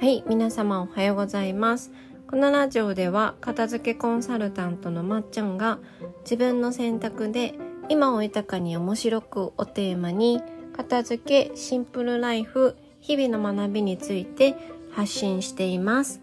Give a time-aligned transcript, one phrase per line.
[0.00, 1.90] はい、皆様おはようございます。
[2.30, 5.80] このラジオでは片付けコンサルタントのまっちゃんが
[6.22, 7.54] 自分の選択で
[7.88, 10.40] 今を豊かに面白くをテーマに
[10.72, 14.54] 片付け、シンプルライフ、日々の学びについて
[14.92, 16.20] 発信しています。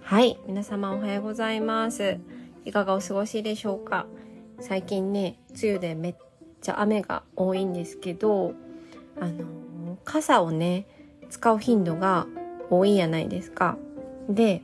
[0.00, 2.18] はい、皆様おはようございます。
[2.64, 4.06] いかがお過ごしでしょうか？
[4.58, 6.16] 最近ね、梅雨でめっ
[6.60, 8.54] ちゃ雨が多いんですけど、
[9.20, 10.88] あの、傘をね、
[11.30, 12.26] 使う頻度が
[12.78, 13.76] 多いやないですか。
[14.28, 14.62] で、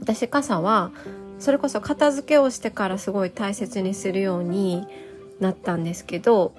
[0.00, 0.90] 私傘は、
[1.38, 4.86] それこそ片付けをしてからすごい大切にするように
[5.40, 6.54] なったんですけど、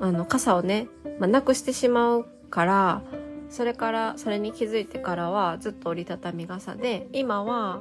[0.00, 0.88] あの、傘をね、
[1.18, 3.02] まあ、なくしてしまうから、
[3.48, 7.80] それから、それに気づいてからはずっと折りたたみ傘で、今は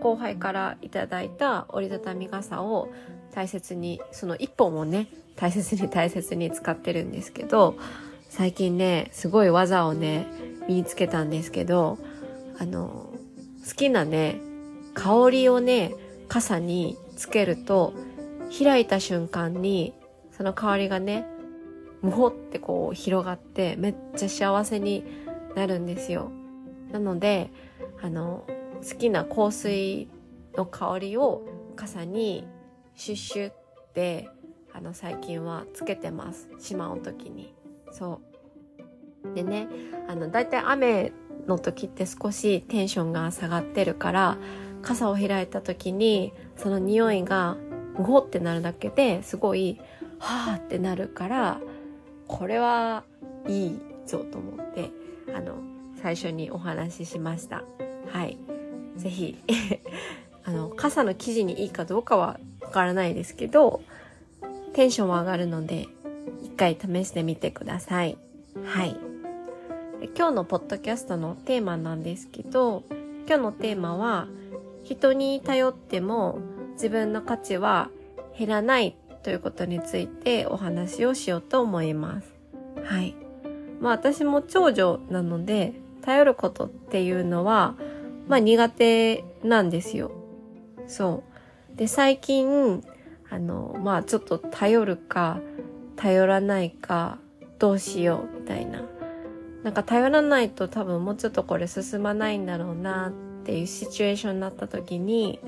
[0.00, 2.88] 後輩からいただいた折りたたみ傘を
[3.34, 7.76] 大切に、その一本をね、大切に大切に使ってるんですけど、
[8.28, 10.26] 最近ね、すごい技をね、
[10.68, 11.98] 身につけたんですけど、
[12.58, 13.10] あの、
[13.66, 14.40] 好きなね、
[14.94, 15.92] 香りをね、
[16.28, 17.94] 傘につけると、
[18.56, 19.92] 開いた瞬間に、
[20.30, 21.26] その香りがね、
[22.02, 25.04] むほってこう広がって、めっちゃ幸せに
[25.54, 26.30] なるんですよ。
[26.92, 27.50] なので、
[28.02, 28.46] あの、
[28.88, 30.08] 好きな香水
[30.56, 31.42] の香りを
[31.74, 32.46] 傘に
[32.94, 33.54] シュッシュっ
[33.94, 34.28] て、
[34.72, 36.48] あの、最近はつけてます。
[36.58, 37.54] しまう時に。
[37.90, 38.35] そう。
[39.34, 39.68] でね、
[40.08, 41.12] あの、だいたい雨
[41.46, 44.38] の時って少しテンションが下がってるから、
[44.82, 47.56] 傘を開いた時に、その匂いが、
[47.98, 49.80] むほってなるだけですごい、
[50.18, 51.60] はーってなるから、
[52.28, 53.04] これは
[53.48, 54.90] いいぞと思って、
[55.34, 55.56] あの、
[56.00, 57.64] 最初にお話ししました。
[58.12, 58.38] はい。
[58.96, 59.38] ぜひ、
[60.44, 63.82] あの、傘の生地にいいかどうかはわからないですけど、
[64.72, 65.88] テンションは上がるので、
[66.42, 68.18] 一回試してみてください。
[68.64, 69.05] はい。
[70.02, 72.84] 今日のポッドキャストのテーマなんですけど、
[73.26, 74.28] 今日のテーマは、
[74.84, 76.38] 人に頼っても
[76.74, 77.90] 自分の価値は
[78.38, 82.32] 減らないということについてお話をしようと思います。
[82.84, 83.16] はい。
[83.80, 87.74] まあ私も長女なので、頼ることっていうのは、
[88.28, 90.12] まあ苦手なんですよ。
[90.86, 91.24] そ
[91.74, 91.76] う。
[91.76, 92.84] で、最近、
[93.30, 95.40] あの、まあちょっと頼るか、
[95.96, 97.18] 頼らないか、
[97.58, 98.82] どうしようみたいな。
[99.66, 103.12] なんか頼らないと多分もうちょっとこれ進まないんだろうなっ
[103.44, 105.40] ていうシチュエーションになった時に、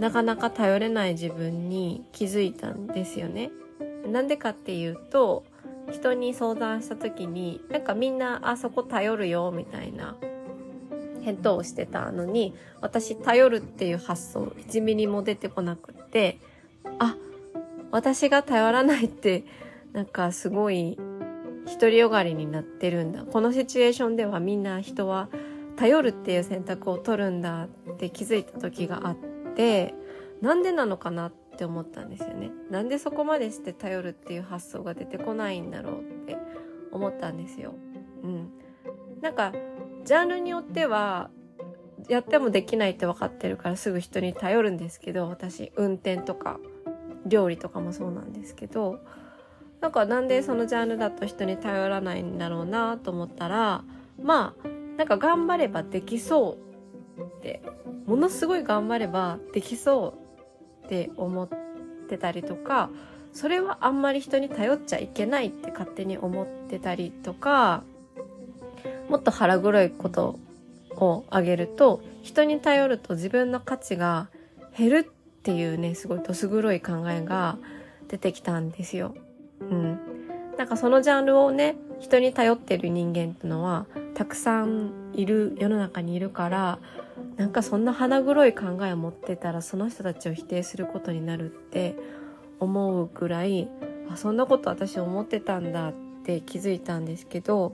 [0.00, 3.52] なかなか頼れない自分に気づいたんですよね。
[4.10, 5.44] なんでかっていうと、
[5.92, 10.16] 人に相談した時に、なんかみんな、あそこ頼るよ、みたいな
[11.22, 16.40] 返答をしてたのに、私頼るっていう発想1ミリも出てこなくって、
[16.98, 17.14] あ、
[17.92, 19.44] 私が頼らないって、
[19.92, 20.98] なんかすごい
[21.66, 23.24] 独りよがりになってるんだ。
[23.24, 25.28] このシチュエーションではみんな人は
[25.76, 29.16] 頼るっていう選択を取るんだって気づいた時があっ
[29.54, 29.94] て、
[30.40, 32.50] なんでなのかなって思ったんですよね。
[32.70, 36.36] なんでそこまでして頼るっていう発想が出てこないんだろうって
[36.92, 37.74] 思ったんですよ。
[38.22, 38.50] うん。
[39.20, 39.52] なんか、
[40.04, 41.30] ジャンルによっては、
[42.08, 46.60] やってもできないって分かってるからすぐ人に頼るんですけど、私、運転とか、
[47.24, 49.00] 料理とかもそうなんですけど、
[49.86, 53.84] なんかなんでそのジャンルだと人に頼らないんだろうなと思ったら、
[54.20, 56.58] まあ、なんか頑張ればできそ
[57.16, 57.62] うって、
[58.04, 60.16] ものすごい頑張ればできそ
[60.82, 61.48] うって思っ
[62.08, 62.90] てたりとか、
[63.32, 67.84] それはあんまり人に頼っちゃいけないって勝手に思ってたりとか、
[69.08, 70.40] もっと腹黒いこと
[70.96, 74.30] をあげると、人に頼ると自分の価値が
[74.76, 77.56] 減るっていうね、すごいどす黒い考えが
[78.08, 79.14] 出てきたんですよ。
[79.60, 79.98] うん。
[80.56, 86.78] なんかそのジャンルをね、人に頼ってる人間ってのは、たくさんいる、世の中にいるから、
[87.36, 91.96] なんかそんな腹黒い考えを持ってたら、その人たちを否定することになるって
[92.60, 93.68] 思うくらい、
[94.10, 95.92] あ、そんなこと私思ってたんだっ
[96.24, 97.72] て気づいたんですけど、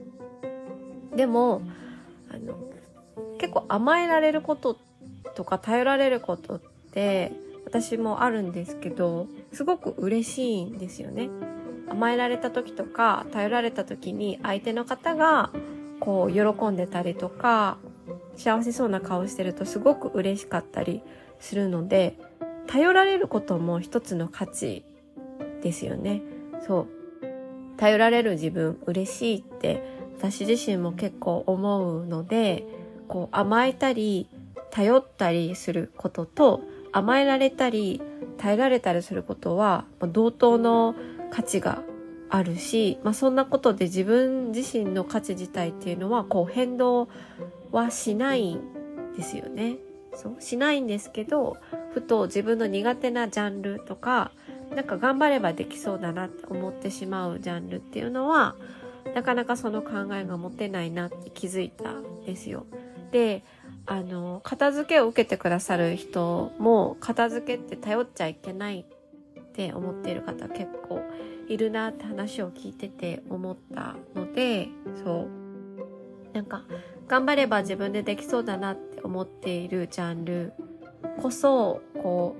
[1.15, 1.61] でも、
[2.29, 2.55] あの、
[3.37, 4.77] 結構甘えられること
[5.35, 6.61] とか頼られることっ
[6.91, 7.31] て、
[7.65, 11.29] 私もあるんですけど、すごく嬉しいんですよね。
[11.89, 15.51] 甘えられた時とか、頼られた時に相手の方が、
[15.99, 17.77] こう、喜んでたりとか、
[18.35, 21.01] 幸せそうな顔してるとすごく嬉しかったり
[21.39, 22.17] するので、
[22.67, 24.85] 頼られることも一つの価値
[25.61, 26.21] ですよね。
[26.65, 26.87] そう。
[27.77, 29.83] 頼られる自分嬉しいって
[30.17, 32.65] 私自身も結構思うので、
[33.07, 34.29] こう甘えたり
[34.71, 38.01] 頼ったりすることと甘えられたり
[38.37, 40.95] 頼られたりすることは同等の
[41.33, 41.81] 価値が
[42.29, 47.09] あるし、まあ、そんなことで自分自身の価値自体っていうのはこう変動
[47.71, 48.61] はしないん
[49.17, 49.77] ですよね。
[50.15, 51.57] そうしないんですけど
[51.91, 54.31] ふと自分の苦手なジャンルとか
[54.75, 58.55] なんか頑張ればできそうだなって思ってしまうジャンルっていうのは
[59.15, 62.67] なかなかその考えが持てないなって気づいたんですよ。
[63.11, 63.43] で
[63.87, 68.85] あの片付けを受けてくださる人も片付けって頼っちゃいけない
[69.53, 71.01] って思っている方結構
[71.47, 74.69] いるなって話を聞いてて思ったので
[75.03, 75.43] そう。
[76.33, 76.63] なんか
[77.07, 80.53] 頑張れば自分でできそうだなって思っているジャンル
[81.21, 82.35] こそこ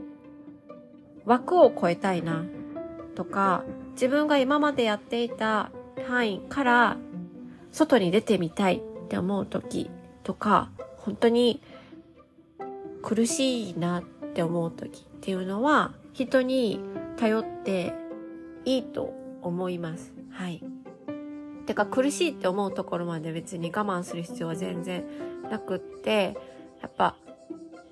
[1.25, 2.43] う枠を超えたいな
[3.15, 5.69] とか自分が今までやっていた
[6.07, 6.97] 範囲から
[7.71, 9.91] 外に出てみたいって思う時
[10.23, 11.61] とか本当に
[13.03, 16.79] 苦しいなって思う時っていうのは人に
[17.17, 17.93] 頼って
[18.65, 20.13] いいと思います。
[20.31, 20.63] はい。
[21.65, 25.05] てか苦しいって思うところまで別に我慢する必要は全然
[25.49, 26.35] なくって、
[26.81, 27.15] やっぱ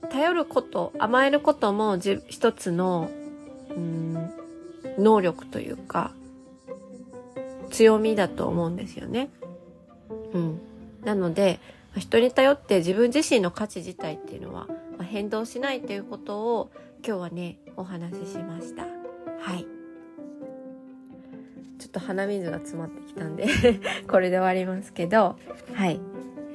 [0.10, 1.98] 頼ること、甘えることも
[2.28, 3.10] 一つの、
[3.70, 4.30] うん、
[4.98, 6.12] 能力というか、
[7.70, 9.30] 強みだと思うんですよね。
[10.34, 10.60] うん。
[11.06, 11.60] なので、
[11.98, 14.68] 人に頼って自分自身の価値自体っていうのは
[15.02, 16.72] 変動しないということを
[17.06, 19.01] 今日はね、お話ししました。
[19.42, 19.66] はい。
[21.80, 23.48] ちょっと鼻水が詰まってきたんで
[24.08, 25.38] これで終わりますけど、
[25.74, 26.00] はい。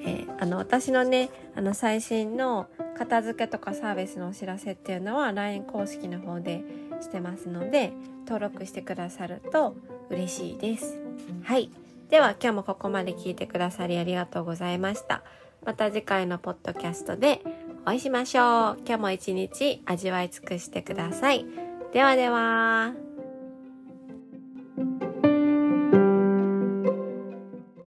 [0.05, 6.63] えー、あの、私のね、あの、最新の片付けとかサービスのお知らせっていうのは LINE 公式の方で
[7.01, 7.93] してますので、
[8.27, 9.77] 登録してくださると
[10.09, 10.99] 嬉しいです。
[11.43, 11.71] はい。
[12.09, 15.23] では今日もここまで聞いてくださりありがとうございました。
[15.65, 17.43] また次回のポッドキャストで
[17.83, 18.79] お会いしましょう。
[18.87, 21.66] 今日も一日味わい尽くしてください。
[21.93, 23.06] ではでは。